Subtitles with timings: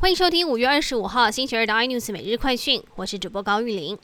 [0.00, 3.98] 欢迎收听五月二十五号星期二的 iNews 每日快讯，我是主播高玉玲。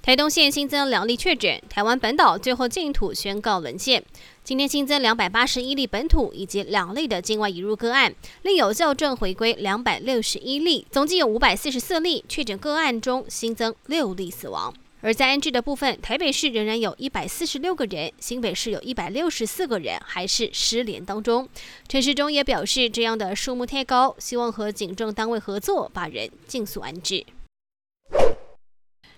[0.00, 4.00] 台东县新增两例确诊，台湾本岛最后净土宣告沦陷。
[4.44, 14.72] 今天新增两百八十一例本土以及两例的境外移入个案，另有校正回归两百六十一例，总计有五百四十四例确诊个案中新增六例死亡。
[15.02, 21.48] 而在安置的部分，台北市仍然有一百四十六个人，新北市有一百六十四个人还是失联当中。
[21.88, 27.24] 陈时中也表示，这样的数目太高，希望和警政单位合作，把人尽速安置。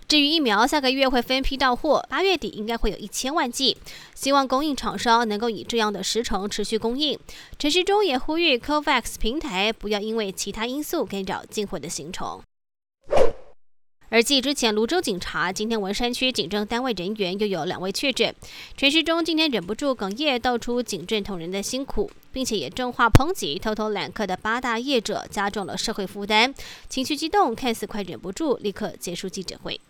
[0.05, 3.75] 至于疫苗，下个月会分批到货，八月底应该会有一千万剂，
[4.13, 7.17] 希望供应厂商能够以这样的时程持续供应。
[7.57, 12.41] 陈时中也呼吁 COVAX 平台不要因为其他因素干扰进货的行程。
[14.13, 18.31] 而继之前泸州警察，今天文山区警政单位人员又有两位确诊。
[18.77, 26.53] 陈世忠今天忍不住哽咽，道出警政同仁的辛苦，并且也正话抨击偷偷揽客的八大业者，加重了社会负担，
[26.87, 29.81] 情绪激动，看似快忍不住，立刻结束记者会。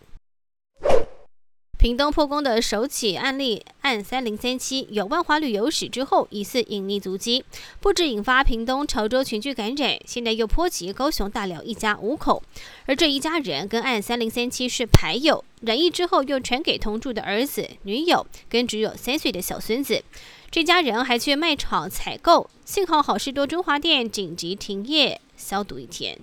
[1.84, 7.44] 屏东破功的首起案例案三零三七有万华旅游史之后疑似隐匿足迹，
[7.78, 12.42] 不止引发屏东潮州群聚感染，现在又波及高雄大寮一家五口。
[12.86, 20.02] 而这一家人跟案三零三七是牌友，染疫之后又传给同住的儿子、女友跟只有三岁的小孙子。
[20.50, 26.18] 这家人还去卖场采购，幸好好事多中华店紧急停业消毒一天。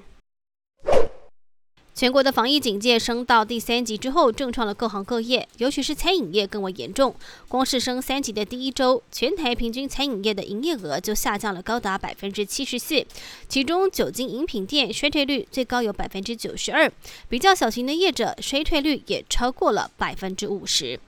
[2.01, 7.13] 全国的防疫警戒升到第三级之后，重创了各行各业，尤其是餐饮业更为严重。
[7.47, 13.05] 光是升三级的第一周，全台平均餐饮业的营业额就下降了高达百分之七十四，
[13.47, 16.91] 其中酒精饮品店衰退率最高有百分之九十二，
[17.29, 20.99] 比较小型的业者衰退率也超过了百分之五十。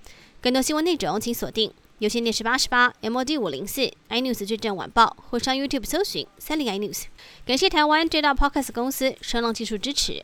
[0.41, 7.05] 更多新闻内容，请锁定有线电视八十八 MOD 五零四 iNews 矩阵晚报，或上 YouTube 搜寻三零 iNews。
[7.47, 10.23] 感谢台湾最大 Podcast 公司声浪技术支持。